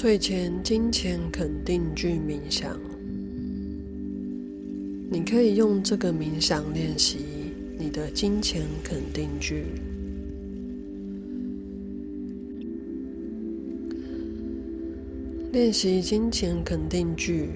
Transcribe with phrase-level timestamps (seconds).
[0.00, 2.74] 睡前金钱肯定句冥想，
[5.10, 7.18] 你可以用这个冥想练习
[7.78, 9.62] 你的金钱肯定句，
[15.52, 17.50] 练习金钱肯定句，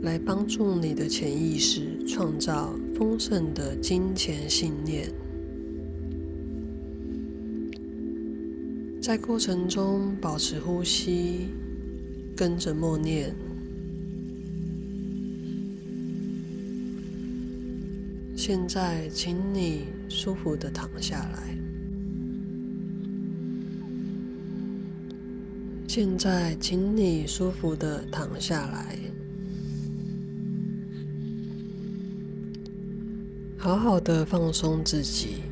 [0.00, 5.12] 来帮助你的潜意识创造丰盛的金钱信念。
[9.02, 11.48] 在过程中保持呼吸，
[12.36, 13.34] 跟着默念。
[18.36, 21.56] 现在，请你舒服的躺下来。
[25.88, 28.98] 现在，请你舒服的躺下来，
[33.56, 35.49] 好好的放松自己。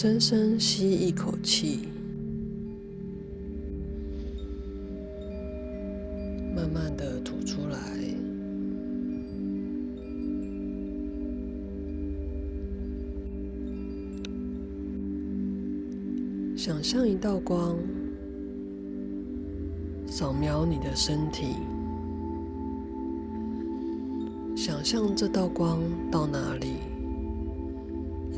[0.00, 1.88] 深深吸一口气，
[6.54, 7.76] 慢慢的吐出来。
[16.56, 17.76] 想象一道光
[20.06, 21.56] 扫描你的身体，
[24.54, 26.87] 想象这道光到哪里？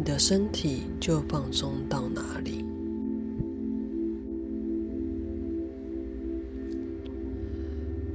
[0.00, 2.64] 你的身体就放松到哪里，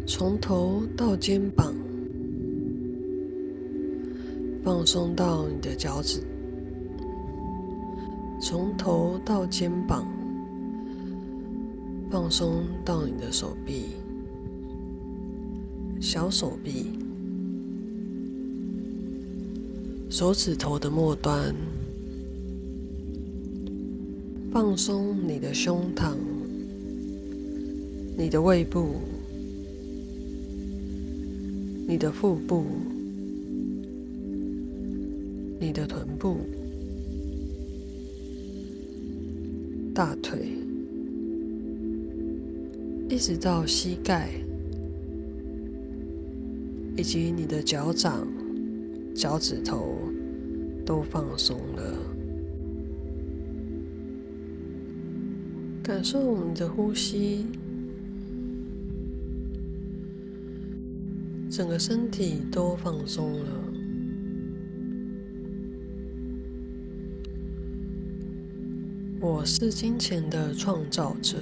[0.08, 1.76] 从头到肩膀，
[4.64, 6.22] 放松到你的脚趾；
[8.42, 10.08] 从头到肩膀，
[12.10, 13.90] 放松到你的手臂、
[16.02, 16.95] 小手臂、
[20.18, 21.54] 手指头的末端。
[24.50, 26.16] 放松你的胸膛、
[28.18, 28.96] 你的胃部、
[31.86, 32.64] 你的腹部、
[35.60, 36.38] 你的臀部、
[39.94, 40.48] 大腿，
[43.10, 44.30] 一直到膝盖，
[46.96, 48.26] 以及你的脚掌、
[49.16, 49.98] 脚趾头
[50.86, 51.98] 都放松了。
[55.82, 57.46] 感受你的呼吸，
[61.50, 63.46] 整个身体都放松了。
[69.22, 71.38] 我是金钱的创造者，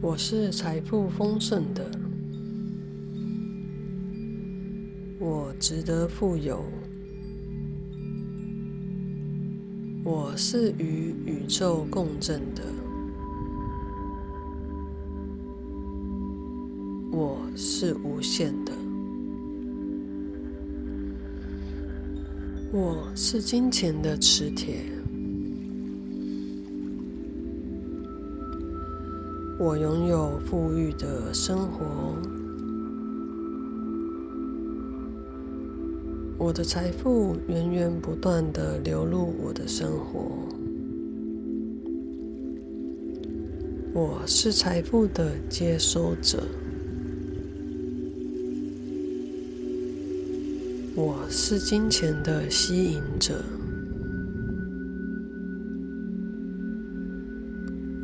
[0.00, 1.90] 我是财富丰盛的，
[5.62, 6.60] 值得富有。
[10.02, 12.64] 我是与宇宙共振的，
[17.12, 18.72] 我是无限的，
[22.72, 24.84] 我是金钱的磁铁，
[29.60, 32.41] 我拥有富裕的生活。
[36.44, 40.44] 我的财富源源不断的流入我的生活。
[43.94, 46.42] 我是财富的接收者。
[50.96, 53.40] 我是金钱的吸引者。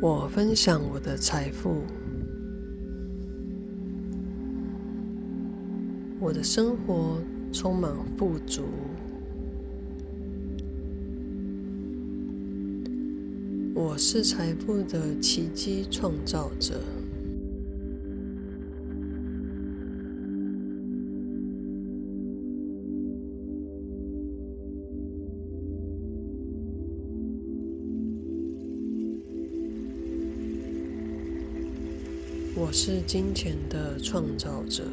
[0.01, 1.83] 我分享我的财富。
[6.21, 7.21] 我的生活。
[7.51, 8.63] 充满富足，
[13.73, 16.79] 我是财富的奇迹创造者。
[32.55, 34.83] 我是金钱的创造者。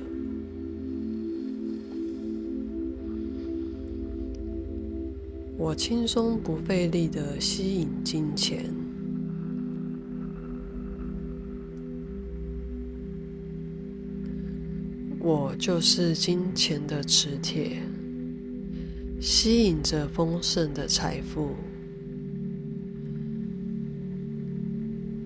[5.58, 8.62] 我轻松不费力的吸引金钱，
[15.18, 17.82] 我就是金钱的磁铁，
[19.18, 21.56] 吸引着丰盛的财富。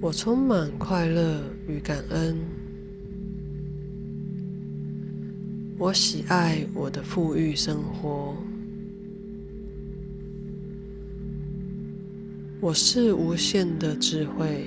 [0.01, 2.39] 我充满快乐与感恩，
[5.77, 8.37] 我喜爱我的富裕生活。
[12.63, 14.67] 我是无限的智慧，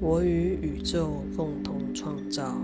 [0.00, 2.56] 我与宇宙共同创造。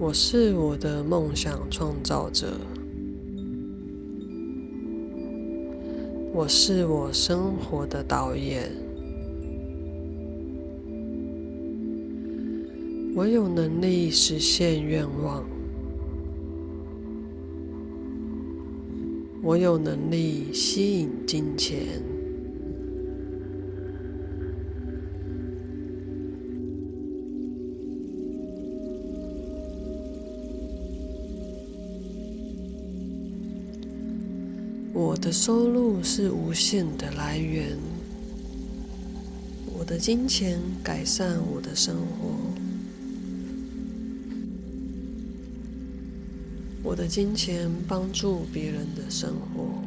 [0.00, 2.54] 我是我的梦想创造者，
[6.34, 8.68] 我是我生活的导演。
[13.14, 15.55] 我有能力实现愿望。
[19.46, 22.02] 我有能力吸引金钱。
[34.92, 37.78] 我的收入是无限的来源。
[39.78, 42.55] 我的金钱改善我的生活。
[46.86, 49.82] 我的金钱帮助别人的生活。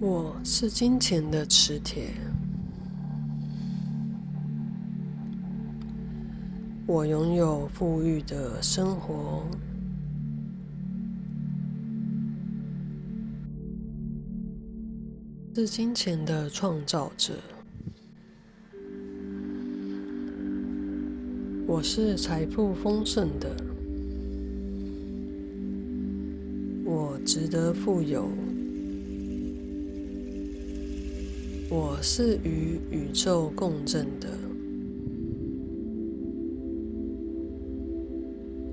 [0.00, 2.14] 我是金钱的磁铁。
[6.86, 9.42] 我拥有富裕的生活。
[15.56, 17.34] 是金钱的创造者。
[21.64, 23.48] 我是财富丰盛的。
[26.84, 28.28] 我值得富有。
[31.70, 34.28] 我是与宇宙共振的。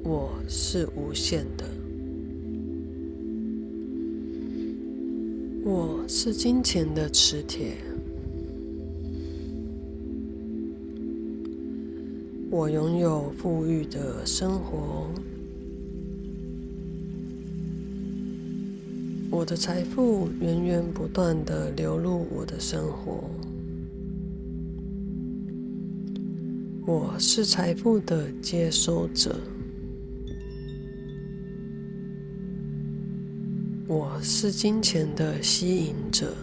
[0.04, 1.81] 我是无限的。
[6.14, 7.78] 是金钱的磁铁，
[12.50, 15.08] 我拥有富裕的生活，
[19.30, 23.24] 我的财富源源不断的流入我的生活，
[26.86, 29.34] 我是财富的接收者。
[33.94, 36.34] 我是金钱的吸引者。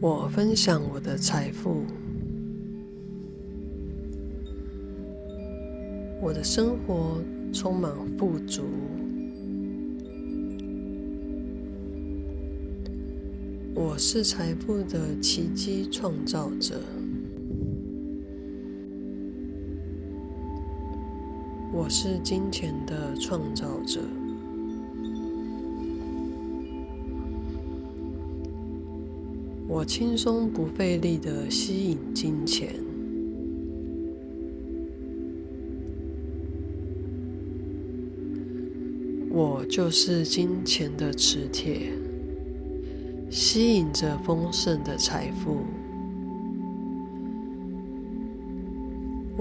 [0.00, 1.84] 我分享我的财富。
[6.22, 7.20] 我的生活
[7.52, 8.62] 充满富足。
[13.74, 16.80] 我是财富的奇迹创造者。
[21.86, 24.00] 我是金钱的创造者。
[29.68, 32.74] 我轻松不费力的吸引金钱。
[39.30, 41.92] 我就是金钱的磁铁，
[43.30, 45.58] 吸引着丰盛的财富。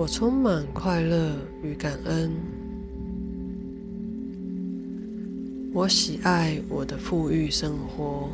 [0.06, 2.32] 我充满快乐与感恩。
[5.74, 8.30] 我喜爱我的富裕生活。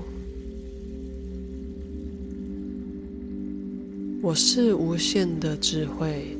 [4.21, 6.37] 我是无限的智慧。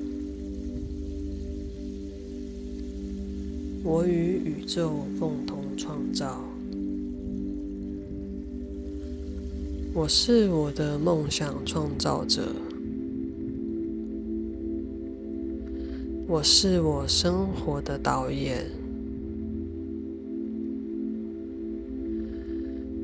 [3.86, 6.44] 我与宇宙共同创造。
[9.94, 12.54] 我是我的梦想创造者。
[16.32, 18.66] 我是我生活的导演，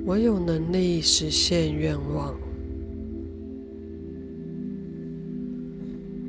[0.05, 2.33] 我有能力实现愿望，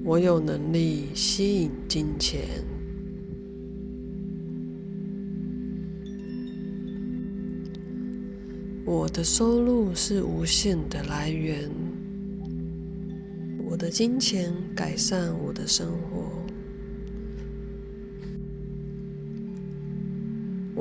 [0.04, 2.40] 我有能力吸引金钱，
[8.84, 11.70] 我的收入是无限的来源，
[13.64, 16.37] 我的金钱改善我的生活。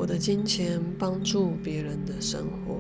[0.08, 2.78] 我的金钱帮助别人的生活，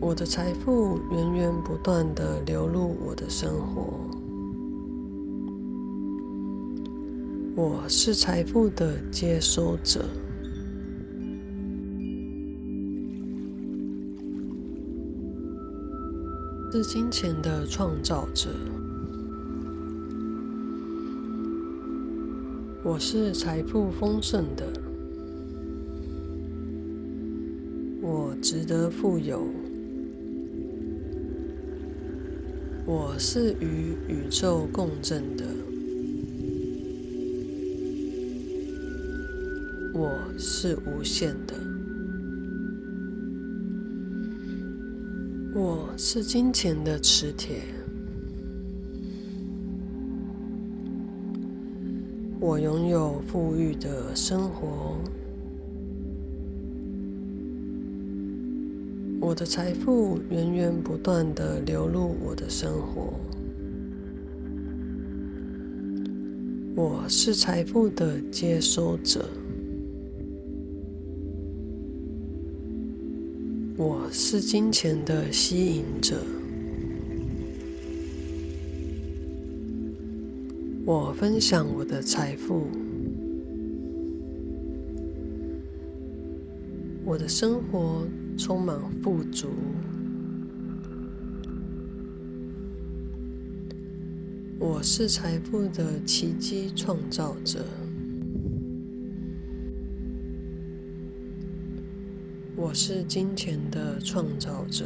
[0.00, 4.10] 我的财富源源不断地流入我的生活，
[7.54, 10.04] 我是财富的接收者，
[16.72, 18.50] 是金钱的创造者。
[22.86, 24.66] 我是财富丰盛的，
[28.02, 29.42] 我值得富有，
[32.84, 35.46] 我是与宇宙共振的，
[39.94, 41.54] 我是无限的，
[45.54, 47.62] 我是金钱的磁铁。
[52.46, 54.98] 我拥有富裕的生活，
[59.18, 63.14] 我的财富源源不断地流入我的生活。
[66.76, 69.26] 我是财富的接收者，
[73.78, 76.18] 我是金钱的吸引者。
[80.96, 82.68] 我分享我的财富，
[87.04, 88.06] 我的生活
[88.38, 89.48] 充满富足。
[94.56, 97.64] 我是财富的奇迹创造者，
[102.54, 104.84] 我是金钱的创造者。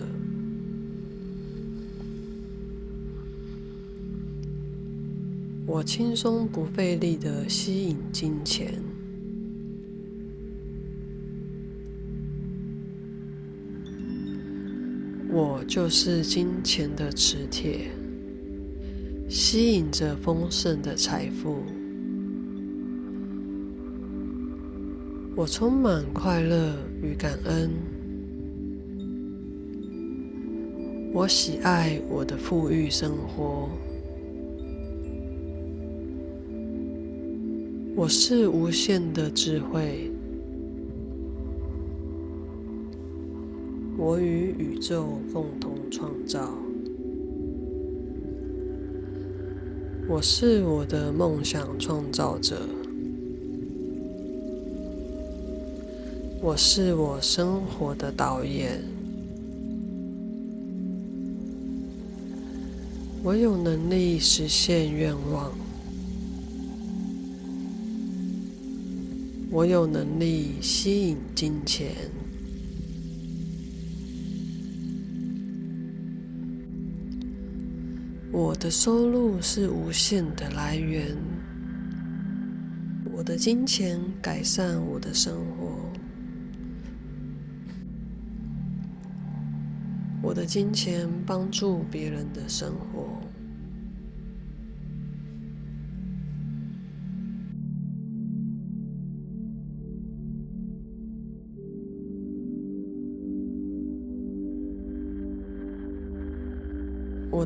[5.70, 8.82] 我轻松不费力的吸引金钱，
[15.30, 17.90] 我就是金钱的磁铁，
[19.28, 21.62] 吸引着丰盛的财富。
[25.36, 27.70] 我充满快乐与感恩，
[31.12, 33.68] 我喜爱我的富裕生活。
[37.98, 40.08] 我是无限的智慧，
[43.96, 46.48] 我与宇宙共同创造。
[50.08, 52.60] 我是我的梦想创造者，
[56.40, 58.80] 我是我生活的导演。
[63.24, 65.50] 我有能力实现愿望。
[69.58, 71.90] 我有能力吸引金钱。
[78.30, 81.16] 我的收入是无限的来源。
[83.12, 85.90] 我的金钱改善我的生活。
[90.22, 93.20] 我的金钱帮助别人的生活。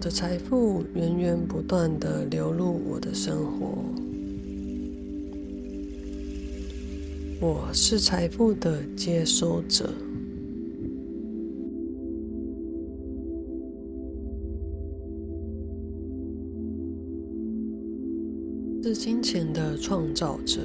[0.02, 3.78] 的财富源源不断地流入我的生活。
[7.40, 9.88] 我是财富的接收者，
[18.82, 20.62] 是金钱的创造者。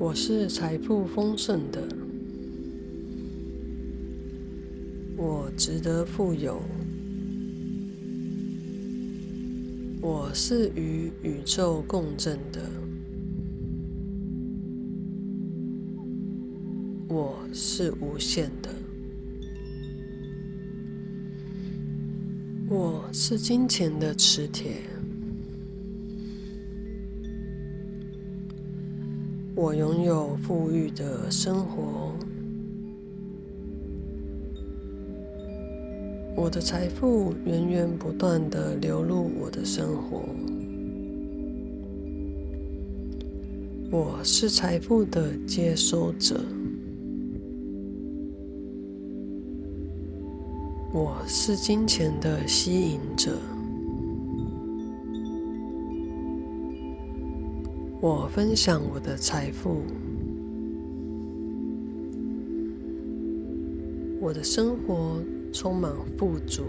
[0.00, 2.05] 我是财富丰盛的。
[5.56, 6.60] 值得富有，
[10.02, 12.60] 我是与宇宙共振的，
[17.08, 18.68] 我是无限的，
[22.68, 24.82] 我是金钱的磁铁，
[29.54, 32.12] 我拥有富裕的生活。
[36.36, 40.22] 我的财富源源不断地流入我的生活。
[43.90, 46.38] 我是财富的接收者。
[50.92, 53.38] 我是金钱的吸引者。
[57.98, 59.82] 我分享我的财富。
[64.20, 65.18] 我的生活。
[65.58, 66.64] 充满富足，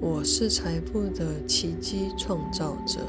[0.00, 3.00] 我是财富的奇迹创造者，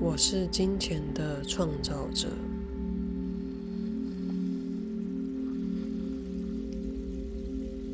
[0.00, 2.28] 我是金钱的创造者，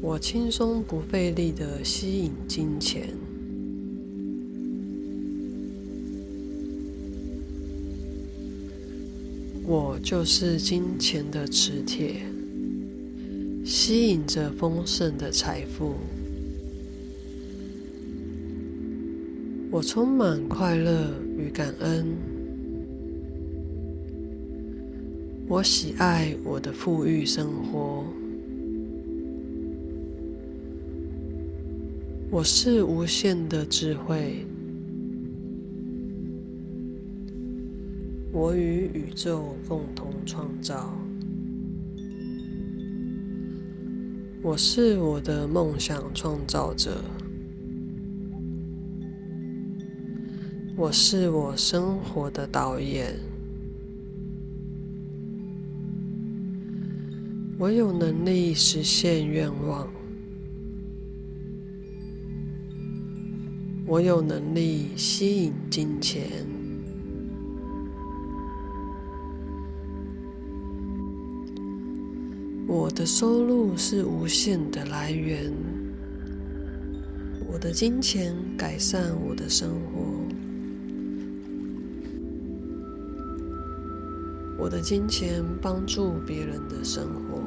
[0.01, 3.09] 我轻松不费力的吸引金钱。
[10.03, 12.23] 就是金钱的磁铁，
[13.65, 15.95] 吸引着丰盛的财富。
[19.71, 22.07] 我充满快乐与感恩。
[25.47, 28.05] 我喜爱我的富裕生活。
[32.31, 34.45] 我是无限的智慧。
[38.33, 40.97] 我与宇宙共同创造。
[44.41, 47.03] 我是我的梦想创造者。
[50.77, 53.19] 我是我生活的导演，
[57.59, 59.87] 我有能力实现愿望，
[63.87, 66.47] 我有能力吸引金钱，
[72.73, 75.53] 我的收入是无限的来源，
[77.53, 80.01] 我的金钱改善我的生活。
[84.57, 87.43] 我的金钱帮助别人的生活。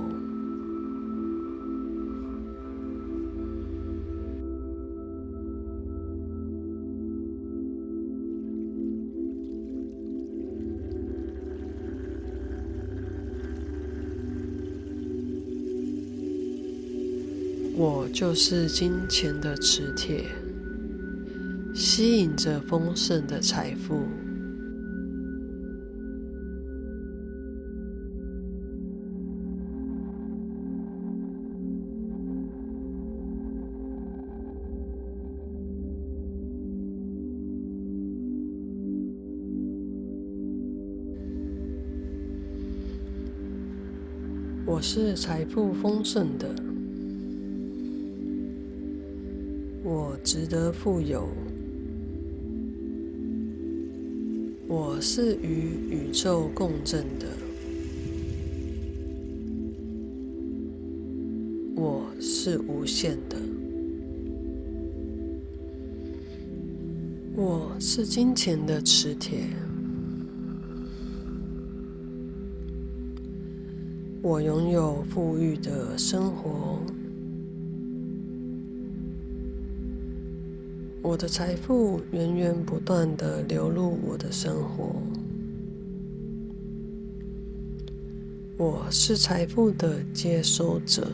[18.13, 20.25] 就是金钱的磁铁，
[21.73, 24.03] 吸引着丰盛的财富。
[44.65, 46.47] 我是财富丰盛的，
[50.23, 51.27] 值得富有，
[54.69, 57.27] 我是与宇宙共振的，
[61.75, 63.35] 我是无限的，
[67.35, 69.41] 我是金钱的磁铁。
[74.21, 76.79] 我拥有富裕的生活，
[81.03, 84.95] 我的财富源源不断地流入我的生活。
[88.57, 91.05] 我是财富的接收者，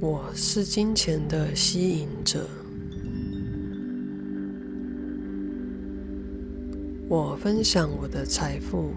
[0.00, 2.48] 我是金钱的吸引者。
[7.06, 8.94] 我分享我的财富，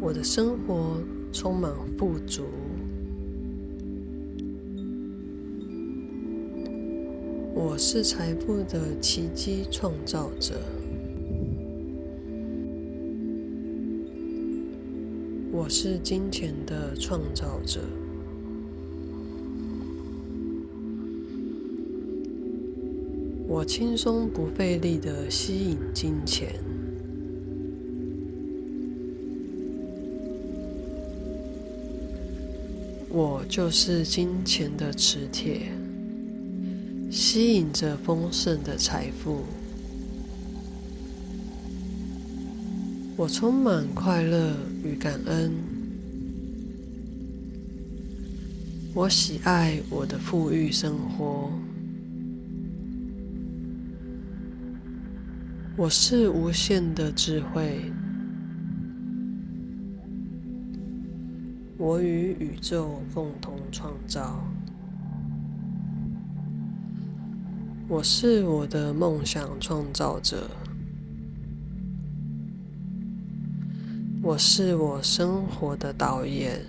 [0.00, 0.98] 我的生活
[1.32, 2.44] 充满富足。
[7.54, 10.54] 我是财富的奇迹创造者，
[15.52, 17.80] 我是金钱的创造者。
[23.48, 26.75] 我轻松不费力的吸引金钱。
[33.16, 35.72] 我就是金钱的磁铁，
[37.10, 39.42] 吸引着丰盛的财富。
[43.16, 45.50] 我充满快乐与感恩。
[48.92, 51.50] 我喜爱我的富裕生活。
[55.74, 57.80] 我是无限的智慧，
[61.86, 64.44] 我与宇宙共同创造。
[67.86, 70.50] 我是我的梦想创造者，
[74.20, 76.60] 我是我生活的导演。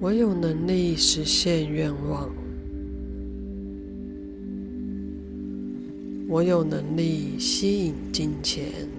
[0.00, 2.28] 我有能力实现愿望。
[6.28, 8.91] 我有能力吸引金钱。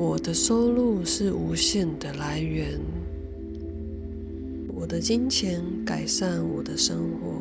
[0.00, 2.80] 我的收入是无限的来源。
[4.72, 7.32] 我的金钱改善我的生活，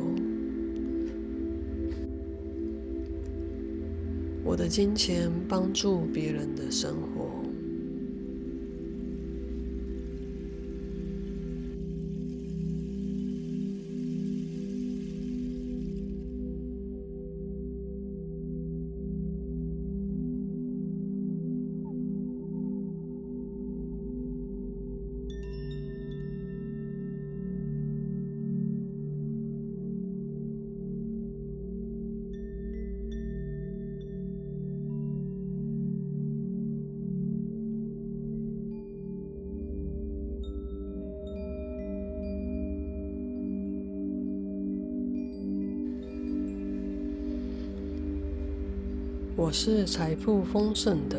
[4.43, 7.36] 我的金钱帮助别人的生活。
[49.59, 51.17] 是财富丰盛的，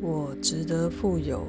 [0.00, 1.46] 我值得富有，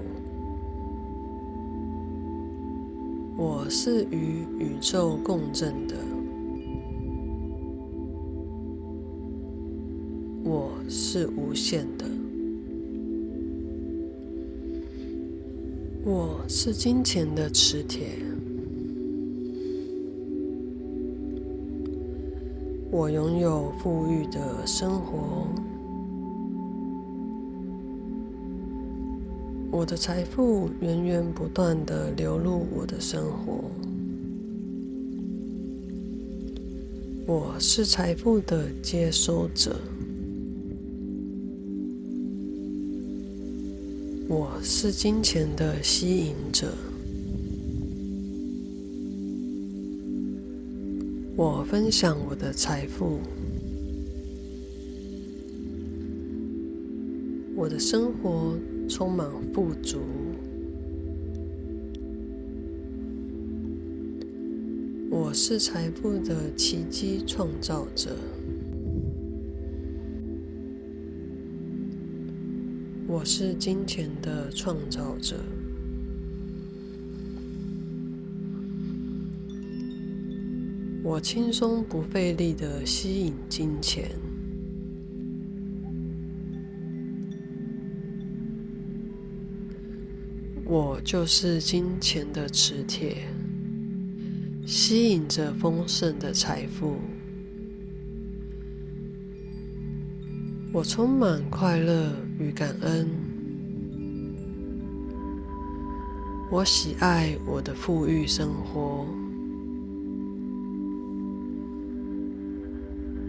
[3.37, 5.95] 我是与宇宙共振的，
[10.43, 12.05] 我是无限的，
[16.03, 18.09] 我是金钱的磁铁。
[22.97, 25.49] 我拥有富裕的生活，
[29.69, 33.65] 我的财富源源不断的流入我的生活。
[37.27, 39.75] 我是财富的接收者，
[44.29, 46.71] 我是金钱的吸引者。
[51.37, 53.19] 我分享我的财富，
[57.53, 59.99] 我的生活充满富足。
[65.11, 68.15] 我是财富的奇迹创造者，
[73.09, 75.35] 我是金钱的创造者。
[81.07, 84.09] 我轻松不费力的吸引金钱，
[90.65, 93.17] 我就是金钱的磁铁，
[94.65, 96.97] 吸引着丰盛的财富。
[100.73, 103.07] 我充满快乐与感恩，
[106.51, 109.05] 我喜爱我的富裕生活。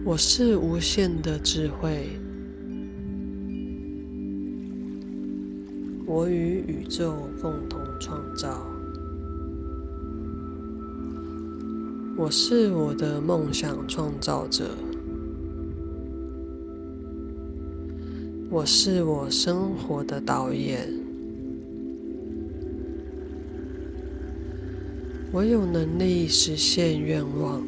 [0.07, 2.07] 我是无限的智慧，
[6.05, 8.65] 我与宇宙共同创造。
[12.15, 14.69] 我是我的梦想创造者，
[18.49, 20.89] 我是我生活的导演。
[25.33, 27.61] 我有能力实现愿望。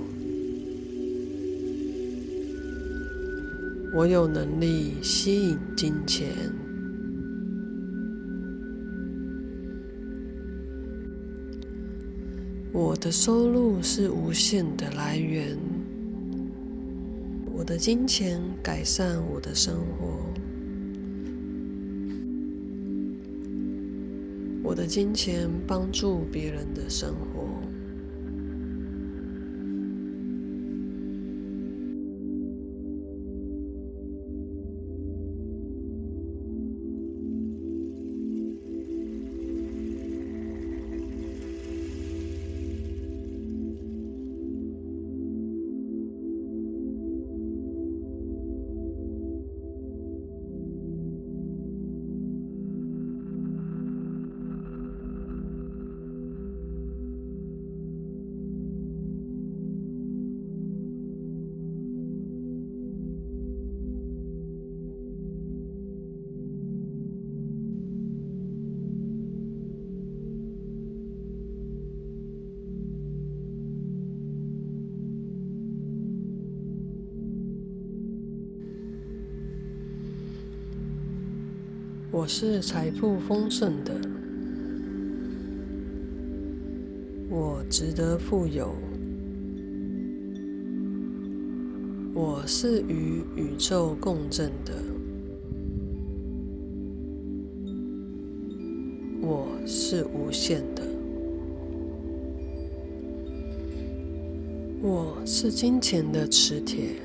[3.91, 6.29] 我有能力吸引金钱，
[12.71, 15.57] 我的收入是无限的来源，
[17.51, 20.23] 我的金钱改善我的生活，
[24.63, 27.58] 我的金钱帮助别人的生活。
[82.19, 83.93] 我是财富丰盛的，
[87.29, 88.75] 我值得富有，
[92.13, 94.73] 我是与宇宙共振的，
[99.21, 100.83] 我是无限的。
[104.81, 106.95] 我是金钱的磁铁。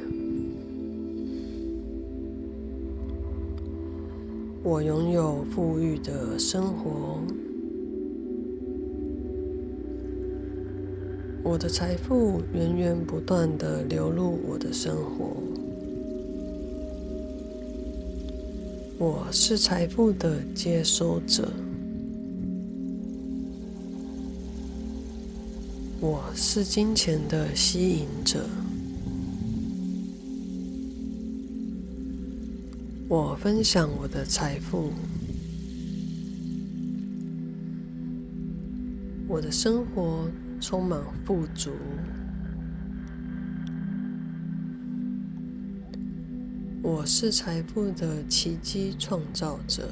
[4.67, 7.21] 我拥有富裕的生活。
[11.43, 15.37] 我的财富源源不断地流入我的生活。
[18.97, 21.47] 我是财富的接收者。
[26.01, 28.64] 我是金钱的吸引者。
[33.17, 34.93] 我分享我的财富。
[39.29, 40.29] 我的生活
[40.61, 41.71] 充满富足。
[46.83, 49.89] 我是财富的奇迹创造者。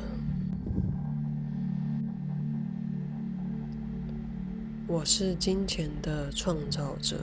[4.88, 7.18] 我是金钱的创造者。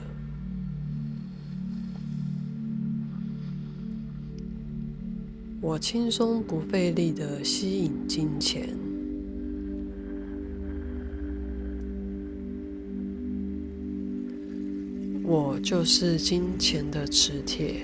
[5.62, 8.66] 我轻松不费力的吸引金钱。
[15.22, 17.82] 我就是金钱的磁铁，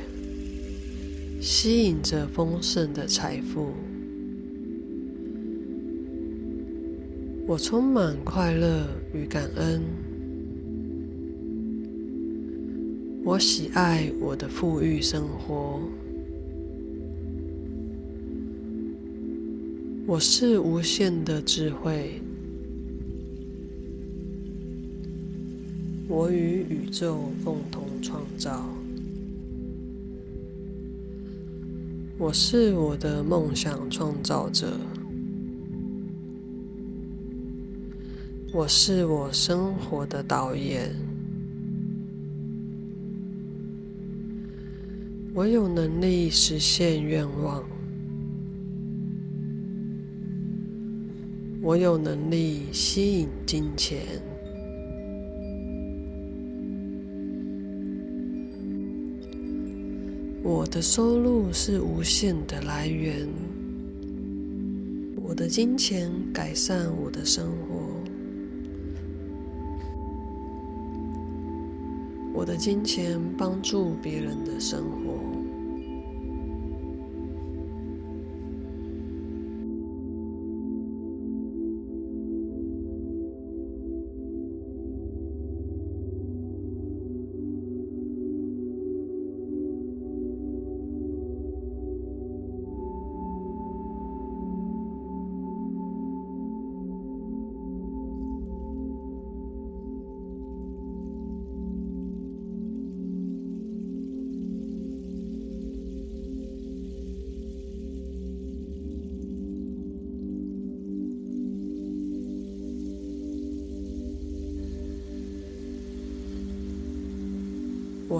[1.38, 3.74] 吸引着丰盛的财富。
[7.46, 9.82] 我充满快乐与感恩。
[13.22, 15.78] 我喜爱我的富裕生活。
[20.09, 22.23] 我是无限的智慧。
[26.07, 28.64] 我与宇宙共同创造。
[32.16, 34.79] 我是我的梦想创造者。
[38.53, 40.95] 我是我生活的导演，
[45.35, 47.62] 我有能力实现愿望，
[51.66, 53.98] 我有能力吸引金钱，
[60.44, 63.29] 我的收入是无限的来源，
[65.24, 67.81] 我的金钱改善我的生活。
[72.33, 75.15] 我的金钱帮助别人的生活。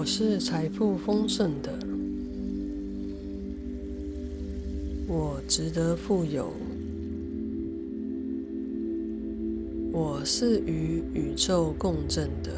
[0.09, 1.69] 是财富丰盛的，
[5.05, 6.49] 我值得富有，
[9.91, 12.53] 我是与宇宙共振的，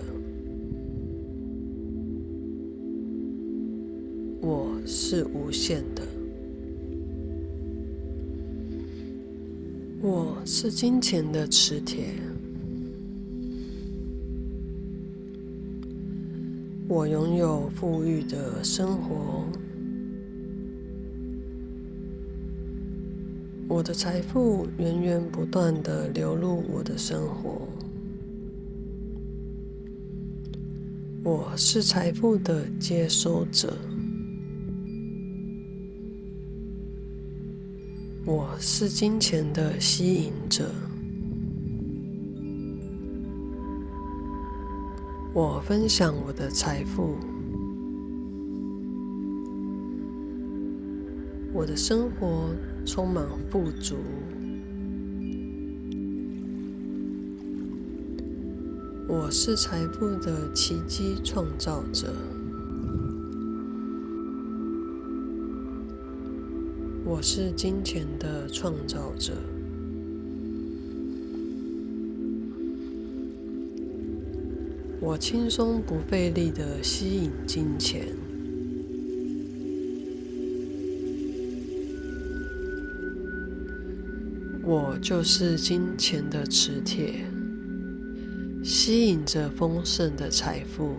[4.41, 6.03] 我是无限的，
[10.03, 12.13] 我是金钱的磁铁。
[16.91, 19.45] 我拥有富裕的生活，
[23.67, 27.67] 我的财富源源不断地流入我的生活。
[31.23, 33.71] 我是财富的接收者，
[38.25, 40.88] 我是金钱的吸引者。
[45.41, 47.15] 我分享我的财富，
[51.54, 52.49] 我的生活
[52.86, 53.95] 充满富足。
[59.08, 62.13] 我是财富的奇迹创造者，
[67.06, 69.32] 我是金钱的创造者。
[75.10, 78.06] 我轻松不费力的吸引金钱。
[84.63, 87.26] 我就是金钱的磁铁，
[88.63, 90.93] 吸引着丰盛的财富。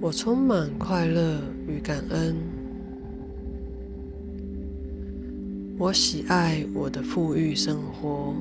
[0.00, 2.34] 我充满快乐与感恩。
[5.76, 8.34] 我喜爱我的富裕生活。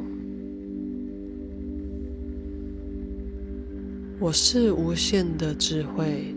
[4.22, 6.36] 我是无限的智慧。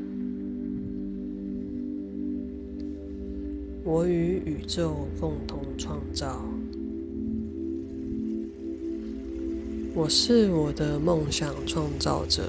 [3.82, 6.40] 我与宇宙共同创造。
[9.96, 12.44] 我是我的梦想创造者。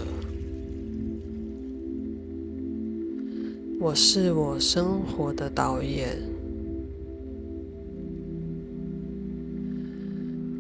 [3.80, 6.15] 我是我生活的导演。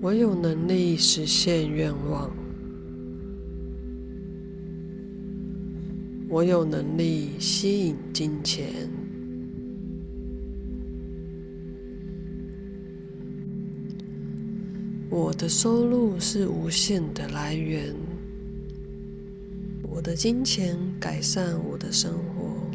[0.01, 2.42] 我有能力实现愿望。
[6.33, 8.89] 我有能力吸引金钱。
[15.11, 17.93] 我的收入是无限的来源，
[19.83, 22.67] 我的金钱改善我的生活，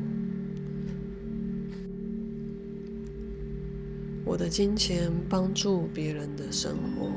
[4.24, 7.10] 我的金钱帮助别人的生活。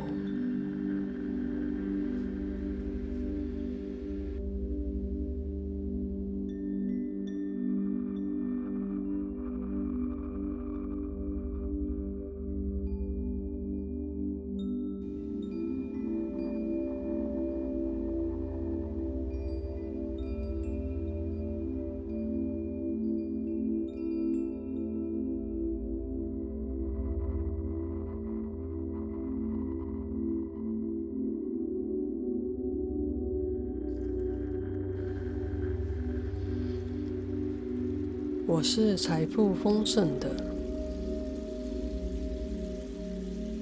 [38.61, 40.29] 我是财富丰盛的，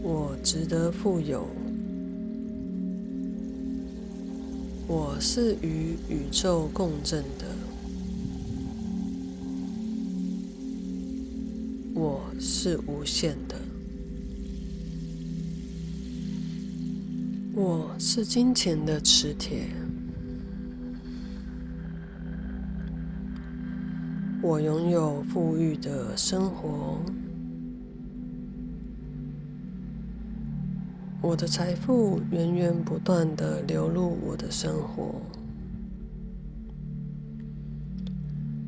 [0.03, 1.47] 我值得富有，
[4.87, 7.45] 我是与宇宙共振的，
[11.93, 13.55] 我是无限的，
[17.55, 19.69] 我是金钱的磁铁。
[24.49, 26.99] 我拥有富裕的生活，
[31.21, 35.21] 我的财富源源不断地流入我的生活。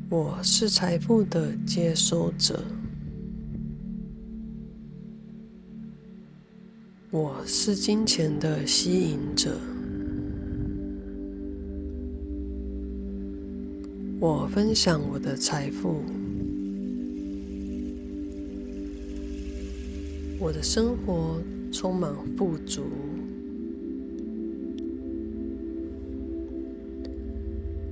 [0.08, 2.62] 我是财富的接收者，
[7.10, 9.71] 我是金钱的吸引者。
[14.22, 16.00] 我分享我的财富，
[20.38, 22.84] 我的生活充满富足。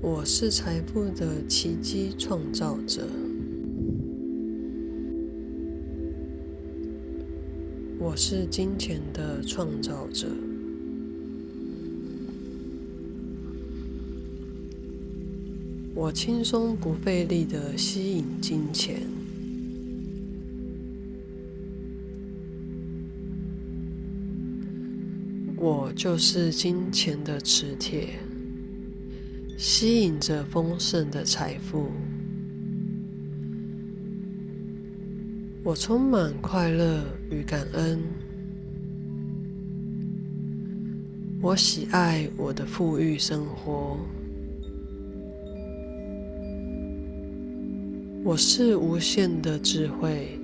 [0.01, 3.09] 我是财富的奇迹创造者，
[7.99, 10.29] 我是金钱的创造者。
[15.93, 19.03] 我轻松不费力的吸引金钱，
[25.57, 28.21] 我就是金钱的磁铁，
[29.59, 31.91] 吸引着丰盛的财富。
[35.65, 38.01] 我充满快乐与感恩，
[41.43, 43.99] 我喜爱我的富裕生活。
[48.31, 50.39] 我是无限的智慧，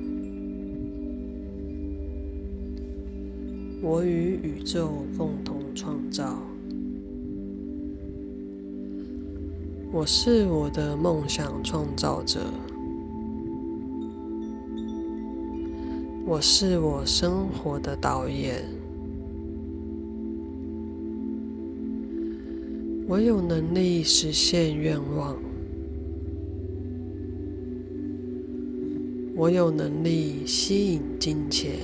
[3.81, 6.37] 我与宇宙共同创造。
[9.93, 12.41] 我是我的梦想创造者，
[16.27, 18.65] 我是我生活的导演。
[23.07, 25.46] 我有能力实现愿望。
[29.39, 31.75] 我有能力吸引金钱，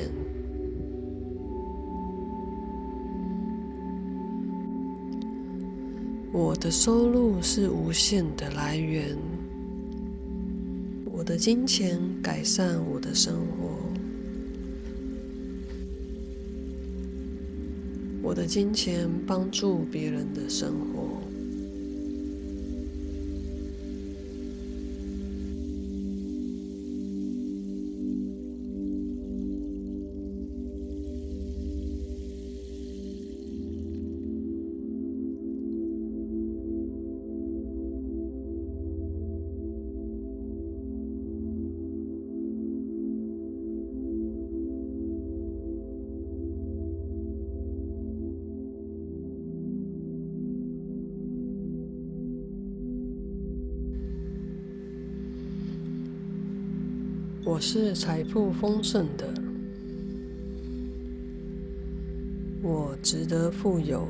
[6.33, 9.15] 我的收入是无限的来源，
[11.13, 13.77] 我的金钱改善我的生活，
[18.23, 21.32] 我的金钱帮助别人的生活。
[57.75, 59.33] 是财富丰盛的，
[62.63, 64.07] 我值得富有。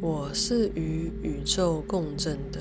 [0.00, 2.60] 我是与宇宙共振的，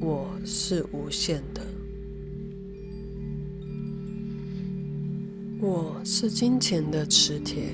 [0.00, 1.60] 我是无限的。
[5.60, 7.72] 我是金钱的磁铁，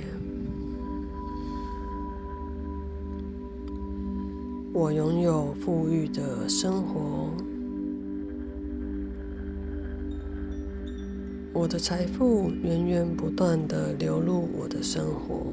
[4.77, 7.31] 我拥有富裕的生活，
[11.53, 15.47] 我的财富源源不断地流入我的生活，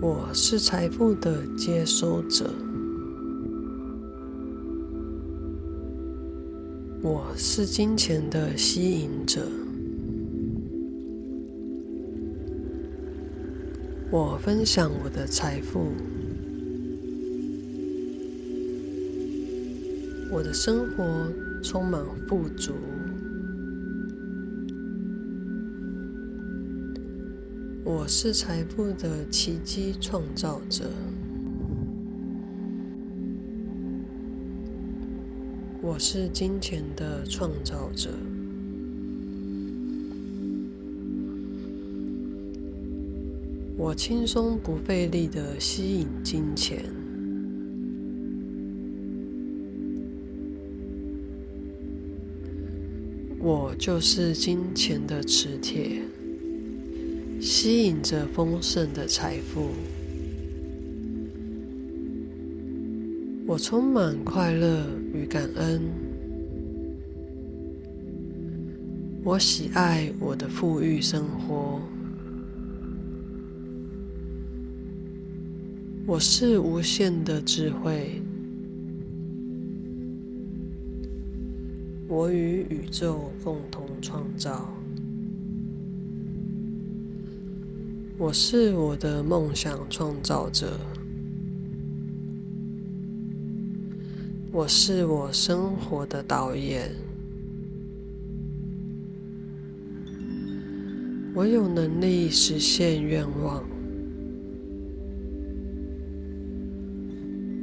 [0.00, 2.48] 我是财富的接收者。
[7.02, 9.42] 我是金钱的吸引者，
[14.18, 15.92] 我分享我的财富，
[20.30, 21.30] 我的生活
[21.62, 22.72] 充满富足，
[27.84, 30.86] 我是财富的奇迹创造者。
[35.82, 38.08] 我是金钱的创造者，
[43.86, 46.84] 我轻松不费力的吸引金钱，
[53.38, 56.02] 我就是金钱的磁铁，
[57.40, 59.68] 吸引着丰盛的财富。
[63.46, 64.84] 我充满快乐
[65.14, 65.80] 与感恩。
[69.22, 71.80] 我喜爱我的富裕生活。
[76.16, 78.22] 我是无限的智慧。
[82.08, 84.66] 我与宇宙共同创造。
[88.16, 90.80] 我是我的梦想创造者。
[94.50, 96.92] 我是我生活的导演，
[101.34, 103.62] 我有能力实现愿望，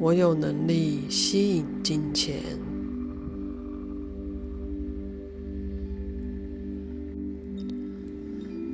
[0.03, 2.35] 我有能力吸引金钱，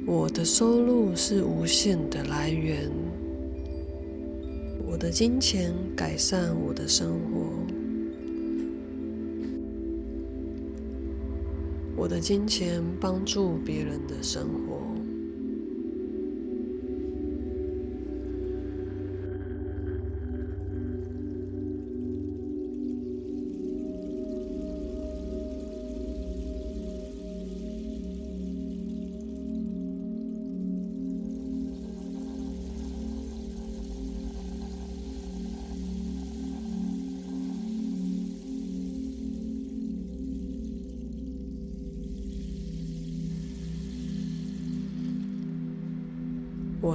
[0.08, 2.90] 我的收入是无限的来源，
[4.88, 7.46] 我的金钱改善我的生活。
[11.96, 14.89] 我的金钱帮助别人的生活。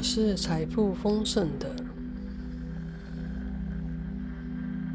[0.06, 1.66] 是财富丰盛的，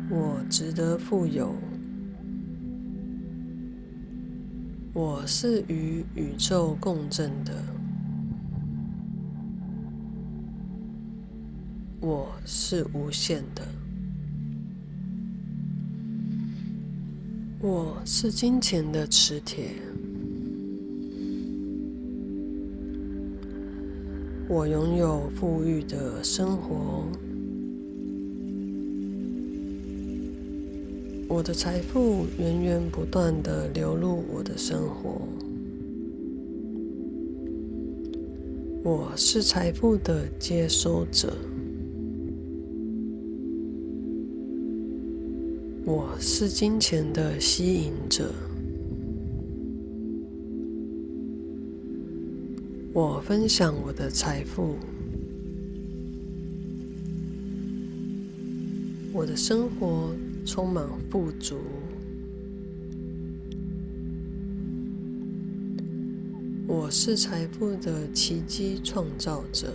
[0.07, 1.51] 我值得富有，
[4.93, 7.51] 我是与宇宙共振的，
[11.99, 13.67] 我是无限的，
[17.59, 19.88] 我是金钱的磁铁。
[24.51, 27.05] 我拥有富裕的生活，
[31.27, 35.21] 我的财富源源不断地流入我的生活。
[38.83, 41.31] 我是财富的接收者，
[45.85, 48.33] 我是金钱的吸引者。
[53.29, 54.75] 分享我的财富，
[59.13, 61.59] 我的生活充满富足，
[66.65, 69.71] 我是财富的奇迹创造者，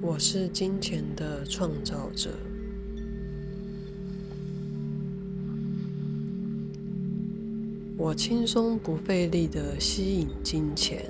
[0.00, 2.30] 我是金钱的创造者。
[8.06, 11.04] 我轻松不费力的吸引金钱。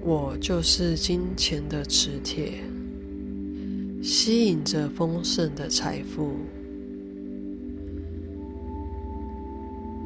[0.00, 2.64] 我就是金钱的磁铁
[4.02, 6.32] 吸引着丰盛的财富。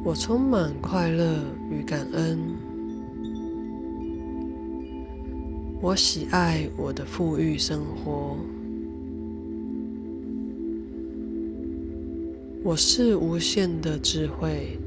[0.03, 1.39] 我充满快乐
[1.71, 2.37] 与感恩。
[5.81, 8.35] 我喜爱我的富裕生活。
[12.65, 14.79] 我是无限的智慧。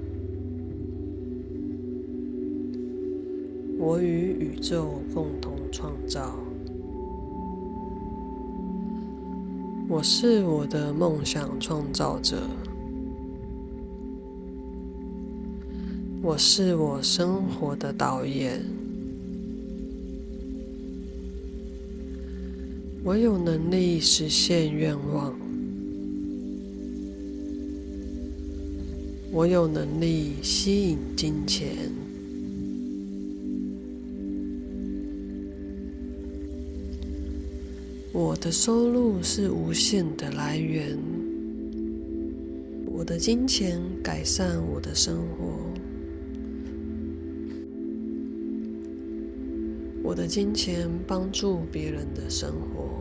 [3.78, 6.34] 我与宇宙共同创造。
[9.90, 12.48] 我是我的梦想创造者。
[16.22, 18.64] 我是我生活的导演。
[23.04, 25.45] 我有能力实现愿望。
[29.36, 31.68] 我有能力吸引金钱。
[38.14, 40.98] 我的收入是无限的来源。
[42.86, 45.52] 我的金钱改善我的生活。
[50.02, 52.95] 我的金钱帮助别人的生活。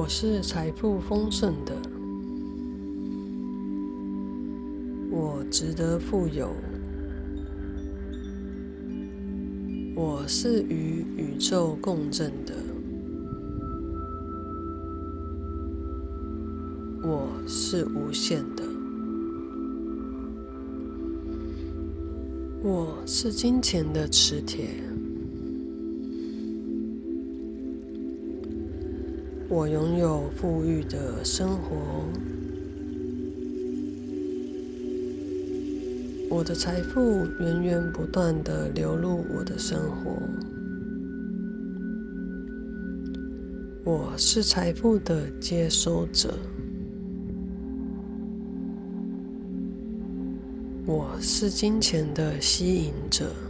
[0.00, 1.74] 我是财富丰盛的，
[5.10, 6.48] 我值得富有，
[9.94, 12.54] 我是与宇宙共振的，
[17.02, 18.64] 我是无限的，
[22.62, 24.89] 我是金钱的磁铁。
[29.52, 31.76] 我拥有富裕的生活，
[36.30, 40.22] 我的财富源源不断地流入我的生活。
[43.84, 46.32] 我是财富的接收者，
[50.86, 53.49] 我是金钱的吸引者。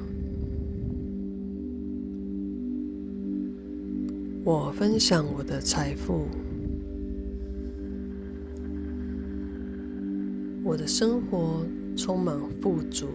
[4.52, 6.26] 我分享我的财富，
[10.64, 11.64] 我的生活
[11.96, 13.06] 充满富足。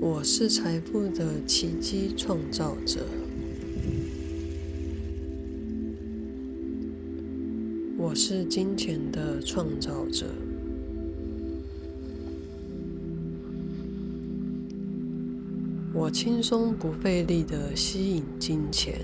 [0.00, 3.04] 我是财富的奇迹创造者，
[7.98, 10.24] 我是金钱的创造者。
[16.12, 18.94] 轻松不费力的吸引金钱，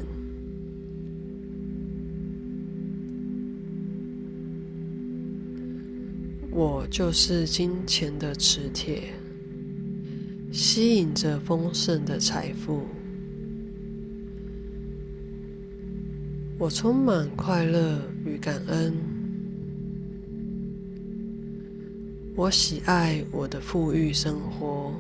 [6.50, 9.14] 我就是金钱的磁铁，
[10.52, 12.82] 吸引着丰盛的财富。
[16.59, 18.94] 我充满快乐与感恩，
[22.36, 24.92] 我喜爱我的富裕生活。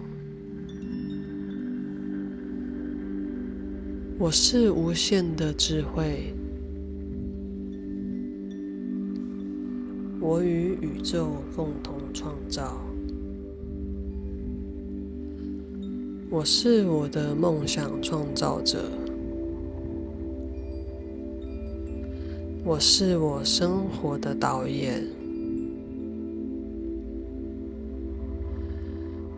[4.20, 6.34] 我是无限的智慧，
[10.20, 12.80] 我与宇宙共同创造。
[16.28, 18.90] 我是我的梦想创造者，
[22.64, 25.06] 我是我生活的导演。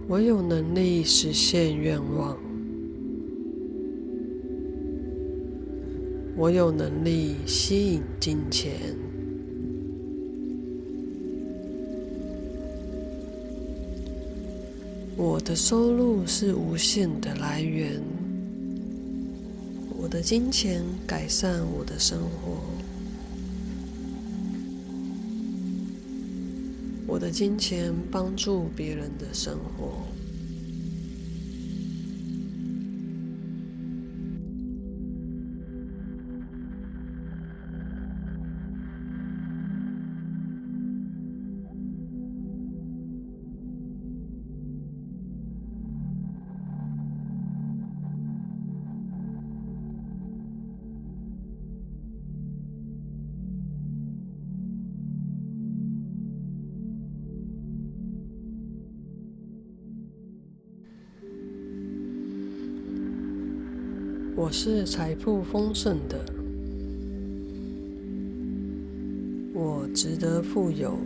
[0.08, 2.49] 我有能力实现愿望。
[6.40, 8.72] 我有能力吸引金钱。
[15.18, 18.02] 我的收入是无限的来源。
[19.90, 22.56] 我的金钱改善我的生活。
[27.06, 30.19] 我的金钱帮助别人的生活。
[64.50, 66.18] 我是财富丰盛的，
[69.54, 70.98] 我值得富有，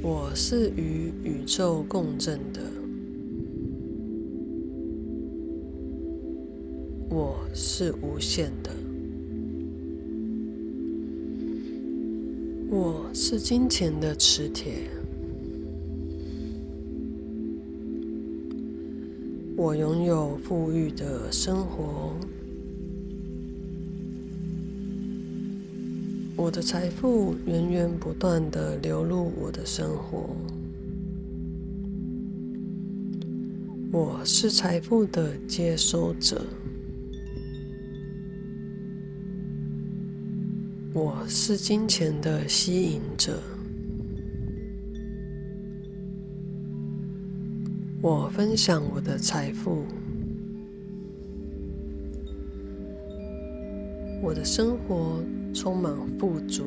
[0.00, 2.60] 我是与宇宙共振的，
[7.10, 8.70] 我是无限的，
[12.70, 14.74] 我是金钱的磁铁。
[19.56, 22.12] 我拥有富裕的生活，
[26.36, 30.28] 我的财富源源不断地流入我的生活。
[33.92, 36.44] 我是财富的接收者，
[40.92, 43.40] 我是金钱的吸引者。
[48.04, 49.86] 我分享我的财富，
[54.22, 55.22] 我的生活
[55.54, 56.64] 充满富足。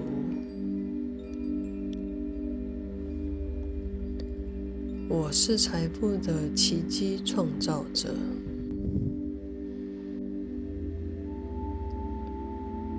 [5.08, 8.16] 我是财富的奇迹创造者，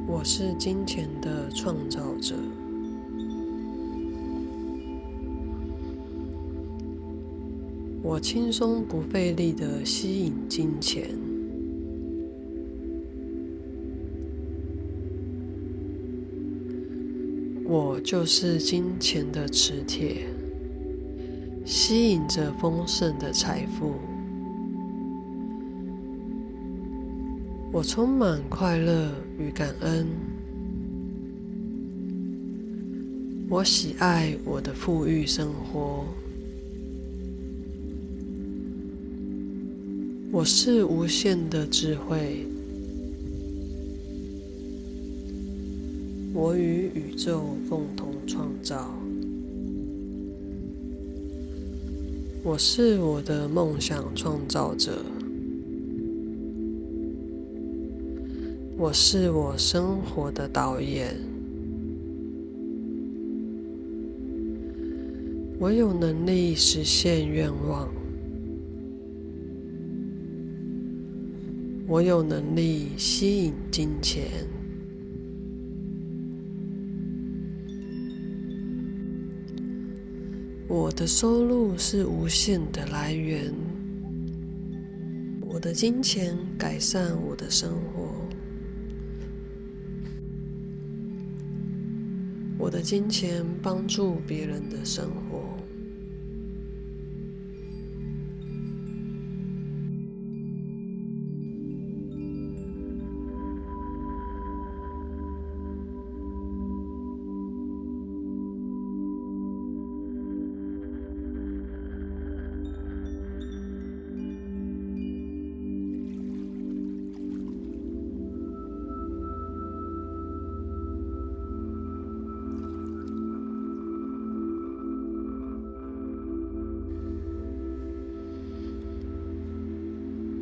[0.07, 2.37] 我是金钱的创造者。
[8.09, 11.11] 我轻松不费力的吸引金钱，
[17.67, 20.27] 我就是金钱的磁铁，
[21.67, 23.93] 吸引着丰盛的财富。
[27.71, 30.07] 我充满快乐与感恩，
[33.51, 36.07] 我喜爱我的富裕生活。
[40.39, 42.47] 我是无限的智慧，
[46.33, 48.95] 我与宇宙共同创造。
[52.45, 55.03] 我是我的梦想创造者，
[58.77, 61.17] 我是我生活的导演。
[65.59, 67.98] 我有能力实现愿望。
[71.91, 74.27] 我有能力吸引金钱，
[80.69, 83.55] 我的收入是无限的来源，
[85.41, 88.13] 我的金钱改善我的生活，
[92.59, 95.28] 我的金钱帮助别人的生活。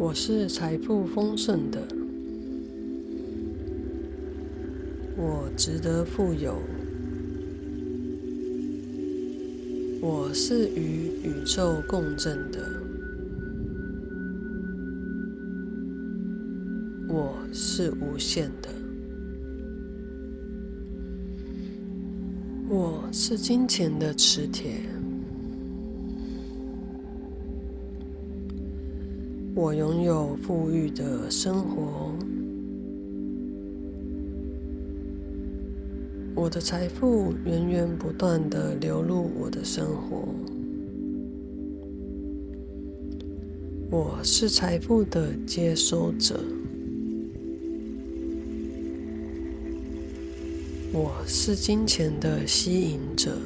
[0.07, 1.81] 我是财富丰盛的，
[5.17, 6.63] 我值得富有，
[10.01, 12.61] 我是与宇宙共振的，
[17.09, 18.69] 我是无限的，
[22.69, 24.83] 我是金钱的磁铁。
[29.67, 32.12] 我拥有富裕的生活，
[36.37, 40.29] 我的财富源源不断地流入我的生活。
[43.91, 46.41] 我是财富的接收者，
[50.93, 53.37] 我是金钱的吸引者。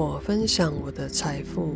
[0.00, 1.74] 我分享我的财富，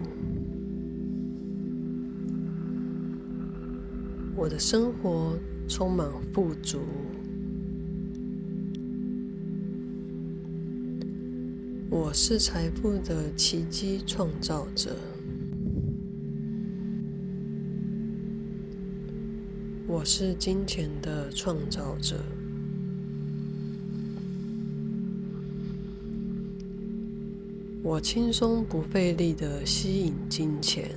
[4.37, 6.79] 我的生活充满富足。
[11.91, 14.95] 我是财富的奇迹创造者，
[19.89, 22.21] 我是金钱的创造者。
[27.93, 30.93] 我轻松不费力的吸引金钱。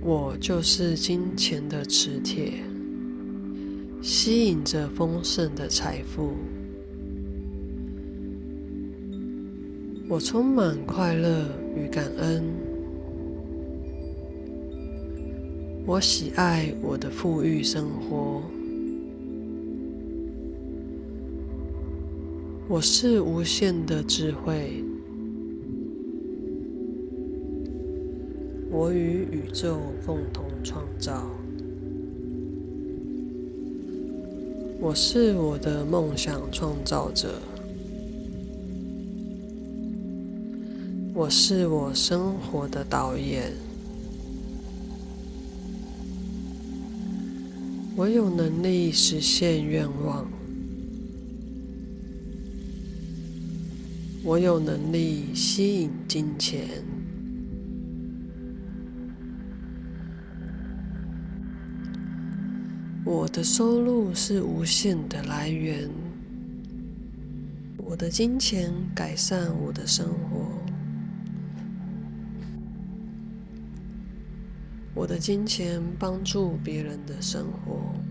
[0.00, 2.64] 我就是金钱的磁铁，
[4.00, 6.32] 吸引着丰盛的财富。
[10.08, 11.44] 我充满快乐
[11.76, 12.42] 与感恩。
[15.84, 18.42] 我喜爱我的富裕生活。
[22.70, 24.84] 我是无限的智慧。
[28.70, 31.30] 我与宇宙共同创造。
[34.78, 37.40] 我是我的梦想创造者。
[41.14, 43.50] 我是我生活的导演。
[47.96, 50.37] 我有能力实现愿望。
[54.28, 56.84] 我有能力吸引金钱。
[63.06, 65.88] 我的收入是无限的来源。
[67.78, 70.46] 我的金钱改善我的生活。
[74.94, 78.07] 我的金钱帮助别人的生活。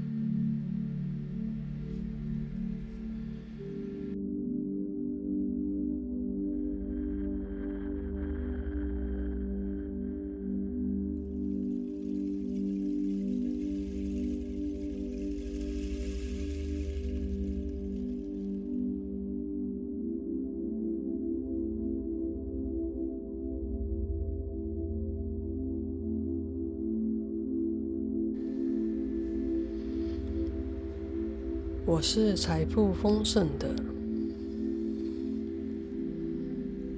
[31.97, 33.67] 我是财富丰盛的，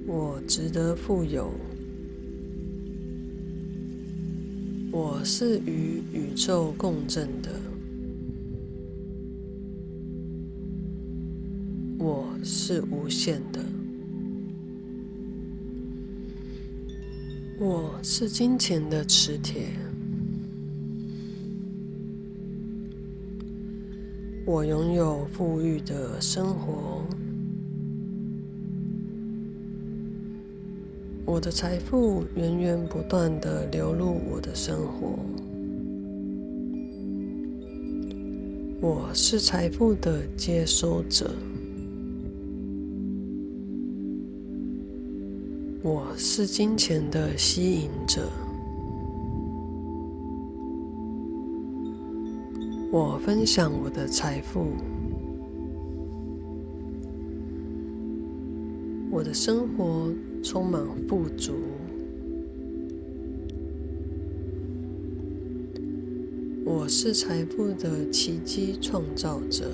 [0.06, 1.50] 我值得富有，
[4.92, 7.50] 我是与宇宙共振的，
[11.98, 13.64] 我是无限的，
[17.58, 19.72] 我是金钱的磁铁。
[24.52, 27.04] 我拥有富裕的生活，
[31.24, 35.16] 我的财富源源不断地流入我的生活。
[38.80, 41.30] 我是财富的接收者，
[45.80, 48.28] 我是金钱的吸引者。
[52.92, 54.72] 我分享我的财富，
[59.12, 60.12] 我的生活
[60.42, 61.54] 充满富足。
[66.64, 69.70] 我是财富的奇迹创造者，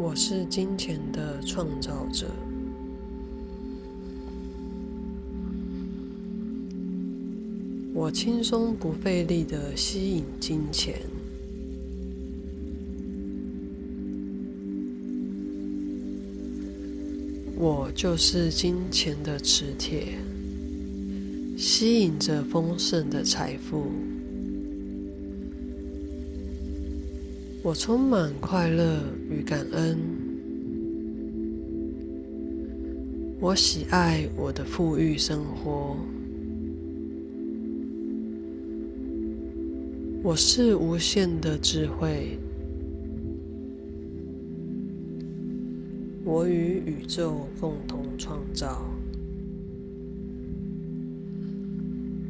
[0.00, 2.26] 我是金钱的创造者。
[7.98, 10.94] 我轻松不费力的吸引金钱，
[17.56, 20.08] 我就是金钱的磁铁，
[21.56, 23.86] 吸引着丰盛的财富。
[27.62, 29.98] 我充满快乐与感恩，
[33.40, 35.96] 我喜爱我的富裕生活。
[40.26, 42.36] 我是无限的智慧，
[46.24, 48.84] 我与宇宙共同创造。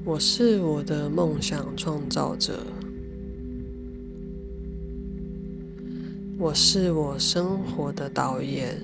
[0.04, 2.66] 我是我的梦想创造者，
[6.36, 8.78] 我是我生活的导演。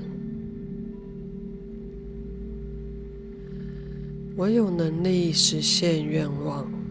[4.34, 6.81] 我有能力实现愿望。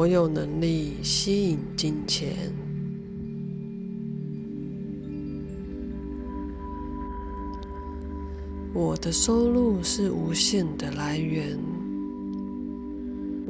[0.00, 2.34] 我有能力吸引金钱。
[8.72, 11.58] 我的收入是无限的来源。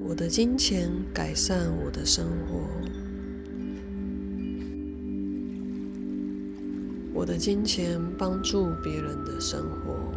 [0.05, 2.67] 我的金钱改善我的生活。
[7.15, 10.10] 我的金钱帮助别人的生活。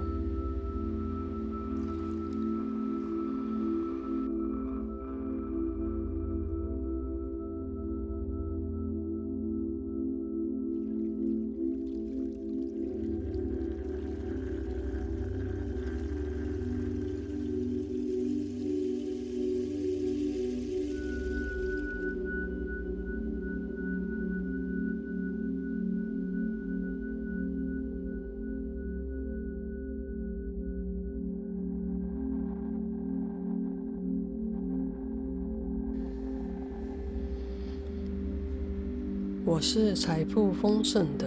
[39.66, 41.26] 是财富丰盛的，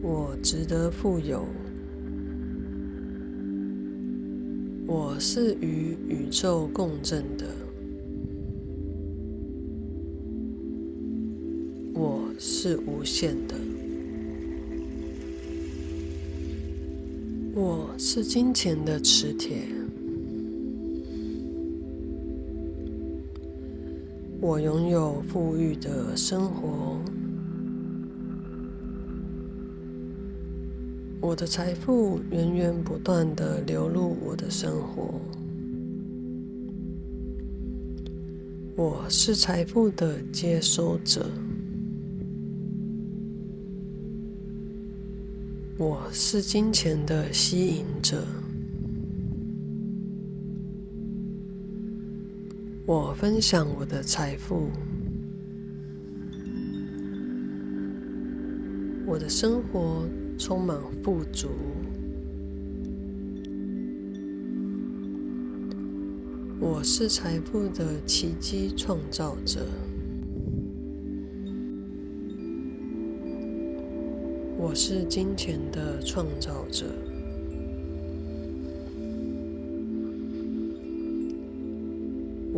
[0.00, 1.44] 我值得富有，
[4.86, 7.46] 我是与宇宙共振的，
[11.92, 13.56] 我是无限的，
[17.56, 19.81] 我是金钱的磁铁。
[24.44, 26.98] 我拥有富裕的生活，
[31.20, 35.14] 我的财富源源不断地流入我的生活。
[38.74, 41.24] 我是财富的接收者，
[45.78, 48.41] 我是金钱的吸引者。
[52.92, 54.68] 我分享我的财富，
[59.06, 61.48] 我的生活充满富足。
[66.60, 69.66] 我是财富的奇迹创造者，
[74.58, 76.84] 我是金钱的创造者。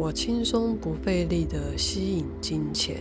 [0.05, 3.01] 我轻松不费力的吸引金钱，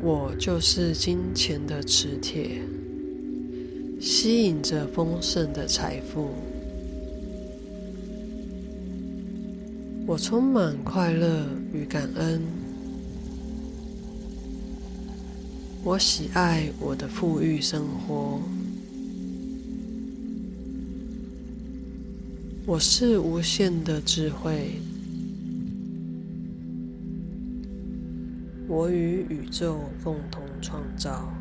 [0.00, 2.62] 我就是金钱的磁铁，
[4.00, 6.28] 吸引着丰盛的财富。
[10.06, 12.40] 我充满快乐与感恩，
[15.82, 18.40] 我喜爱我的富裕生活。
[22.68, 24.80] 我是无限的智慧，
[28.66, 31.32] 我与宇宙共同创造。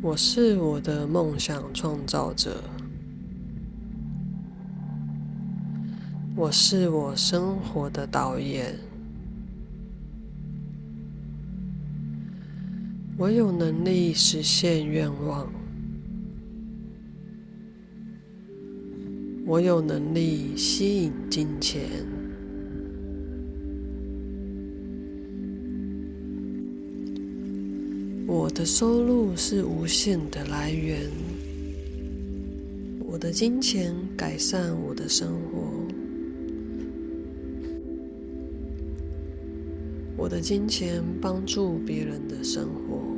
[0.00, 2.62] 我是我的梦想创造者，
[6.36, 8.78] 我是我生活的导演。
[13.18, 15.59] 我有能力实现愿望。
[19.50, 21.82] 我有能力吸引金钱。
[28.28, 31.00] 我的收入是无限的来源。
[33.00, 35.84] 我的金钱改善我的生活。
[40.16, 43.09] 我的金钱帮助别人的生活。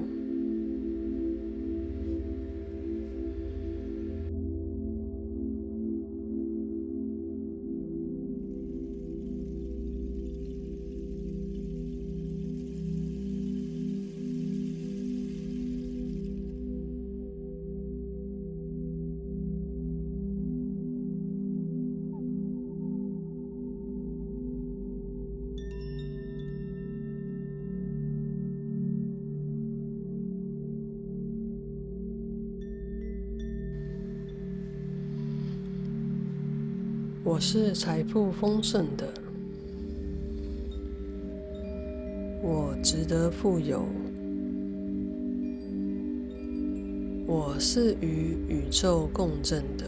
[37.44, 39.04] 是财富丰盛的，
[42.40, 43.84] 我值得富有，
[47.26, 49.84] 我是与宇宙共振的，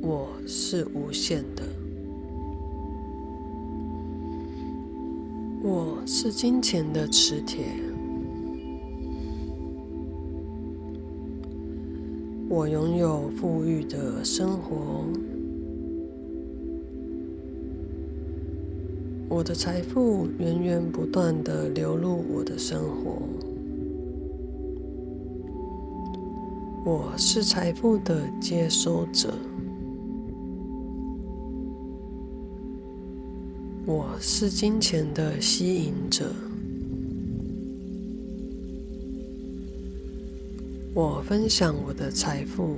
[0.00, 1.64] 我是无限的，
[5.64, 7.89] 我是金钱的磁铁。
[12.52, 15.04] 我拥有富裕的生活，
[19.28, 23.22] 我的财富源源不断地流入我的生活。
[26.84, 29.32] 我是财富的接收者，
[33.86, 36.49] 我是金钱的吸引者。
[41.02, 42.76] 我分享我的财富，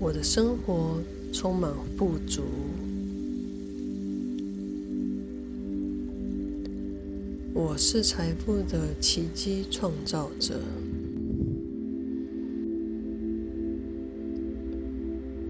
[0.00, 1.00] 我的生活
[1.32, 2.42] 充满富足。
[7.54, 10.60] 我是财富的奇迹创造者，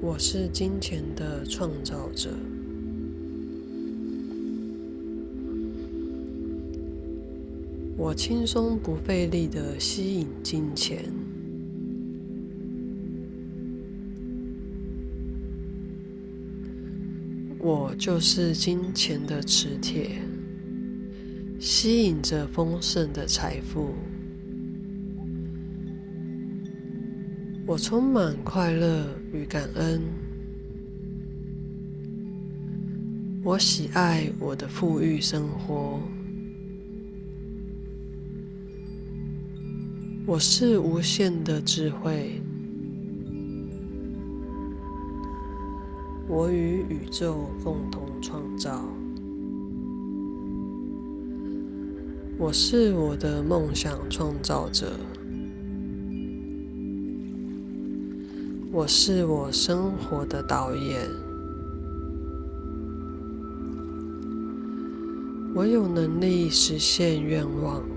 [0.03, 2.29] 我是金钱的创造者。
[8.07, 11.13] 我轻松不费力的吸引金钱。
[17.59, 20.23] 我就是金钱的磁铁，
[21.59, 23.93] 吸引着丰盛的财富。
[27.67, 30.01] 我充满快乐与感恩。
[33.43, 36.01] 我喜爱我的富裕生活。
[40.29, 42.43] 我是无限的智慧。
[46.27, 48.85] 我与宇宙共同创造。
[52.37, 54.95] 我是我的梦想创造者。
[58.73, 61.09] 我是我生活的导演。
[65.55, 67.96] 我有能力实现愿望。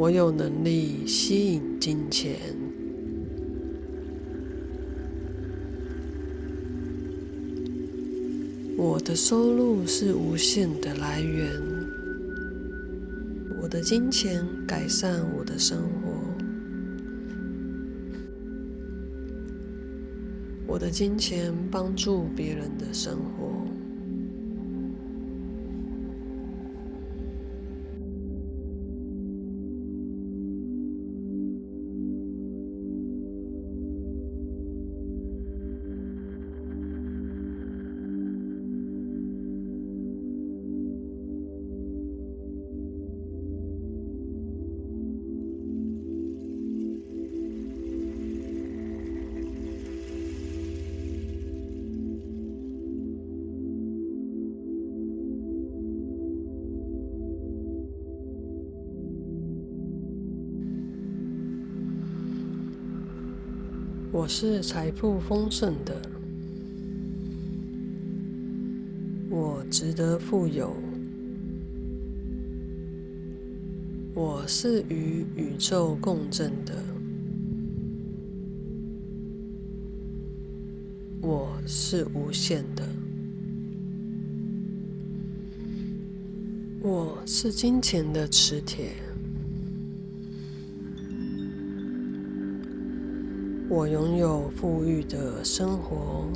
[0.00, 2.34] 我有能力吸引金钱。
[8.78, 11.52] 我的收入是无限的来源，
[13.60, 16.10] 我的金钱改善我的生活，
[20.66, 23.79] 我的金钱帮助别人的生活。
[64.32, 65.92] 是财富丰盛的，
[69.28, 70.72] 我值得富有，
[74.14, 76.72] 我是与宇宙共振的，
[81.20, 82.88] 我是无限的，
[86.80, 88.92] 我是金钱的磁铁。
[93.72, 96.26] 我拥有富裕的生活，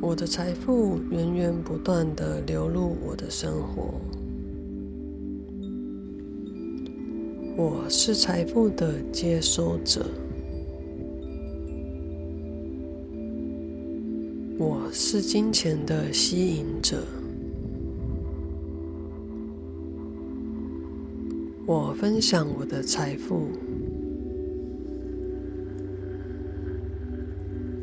[0.00, 3.94] 我的财富源源不断地流入我的生活。
[7.56, 10.04] 我是财富的接收者，
[14.58, 17.21] 我是金钱的吸引者。
[21.64, 23.48] 我分享我的财富，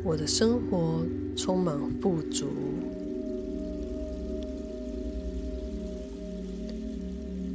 [0.04, 1.02] 我的生活
[1.34, 2.46] 充满富足。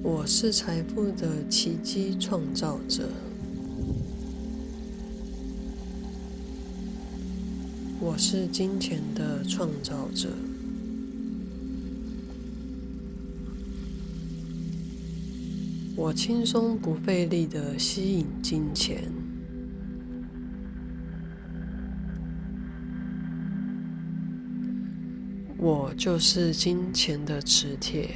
[0.01, 3.07] 我是财富的奇迹创造者，
[7.99, 10.29] 我是金钱的创造者。
[15.97, 19.09] 我轻松不费力的吸引金钱，
[25.57, 28.09] 我就是金钱的磁铁，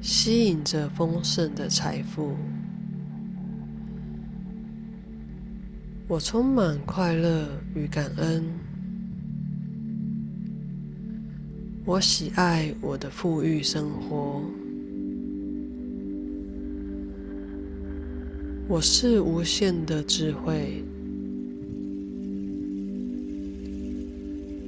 [0.00, 2.36] 吸引着丰盛的财富。
[6.06, 8.44] 我充满快乐与感恩，
[11.84, 14.40] 我喜爱我的富裕生活。
[18.70, 20.84] 我是无限的智慧，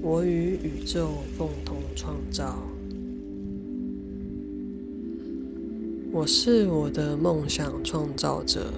[0.01, 2.63] 我与宇宙共同创造。
[6.11, 8.73] 我是我的梦想创造者，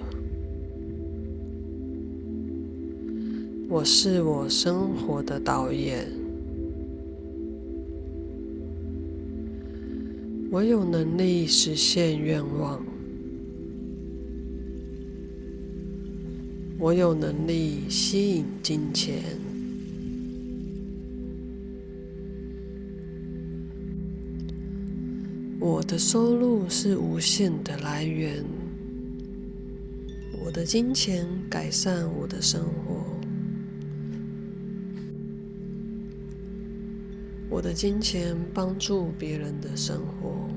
[3.69, 6.05] 我是我生活的导演。
[10.51, 12.92] 我有能力实现愿望。
[16.83, 19.23] 我有能力吸引金钱，
[25.61, 28.43] 我的收入是无限的来源，
[30.43, 33.01] 我的金钱改善我的生活，
[37.49, 40.49] 我的金钱帮助别人的生活。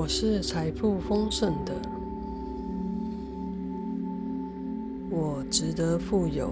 [0.00, 1.74] 我是财富丰盛的，
[5.10, 6.50] 我值得富有，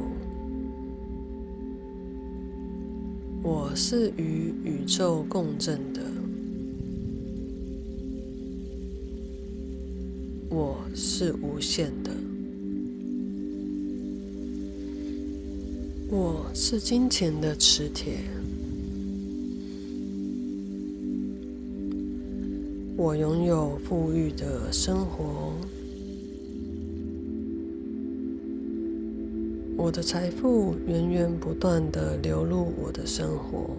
[3.43, 6.03] 我是与宇宙共振的，
[10.51, 12.11] 我是无限的，
[16.11, 18.19] 我是金钱的磁铁。
[22.99, 25.53] 我拥有富裕的生活，
[29.77, 33.71] 我的财富源源不断地流入我的生活。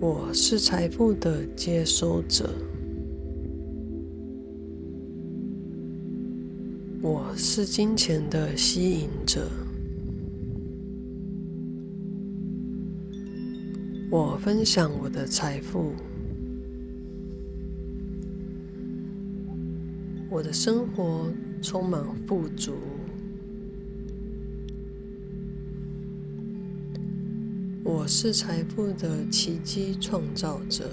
[0.00, 2.48] 我是财富的接收者，
[7.02, 9.65] 我是金钱的吸引者。
[14.46, 15.92] 分享我的财富，
[20.30, 21.28] 我的生活
[21.60, 22.74] 充满富足。
[27.82, 30.88] 我是财富的奇迹创造者，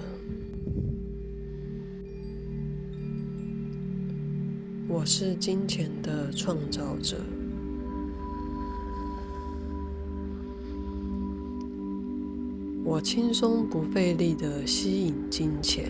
[4.88, 7.18] 我是金钱的创造者。
[12.94, 15.90] 我轻松不费力的吸引金钱，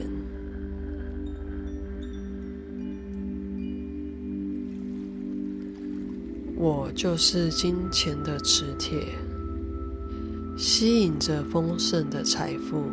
[6.56, 9.04] 我就是金钱的磁铁，
[10.58, 12.86] 吸引着丰盛的财富。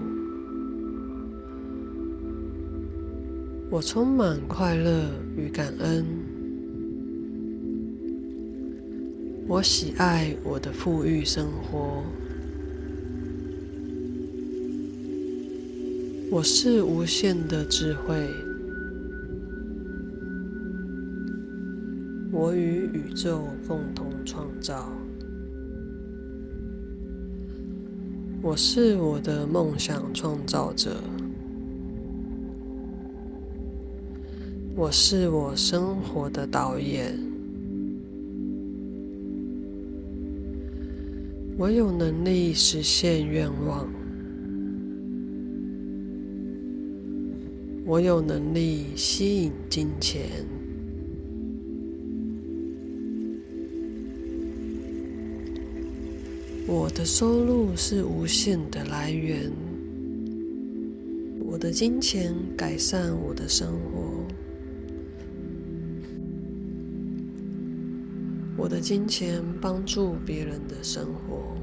[3.71, 6.05] 我充满快乐与感恩，
[9.47, 12.03] 我喜爱我的富裕生活。
[16.33, 18.15] 我是无限的智慧，
[22.31, 24.93] 我与宇宙共同创造。
[28.41, 31.03] 我是我的梦想创造者，
[34.77, 37.19] 我是我生活的导演。
[41.59, 44.00] 我有能力实现愿望。
[47.91, 50.23] 我有能力吸引金钱，
[56.69, 59.51] 我的收入是无限的来源，
[61.45, 64.25] 我的金钱改善我的生活，
[68.57, 71.60] 我的金钱帮助别人的生活。